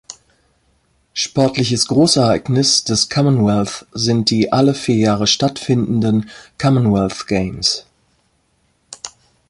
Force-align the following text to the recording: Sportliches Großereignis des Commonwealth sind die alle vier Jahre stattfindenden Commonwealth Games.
Sportliches 1.13 1.85
Großereignis 1.85 2.83
des 2.85 3.07
Commonwealth 3.07 3.85
sind 3.91 4.31
die 4.31 4.51
alle 4.51 4.73
vier 4.73 4.95
Jahre 4.95 5.27
stattfindenden 5.27 6.27
Commonwealth 6.57 7.27
Games. 7.27 7.85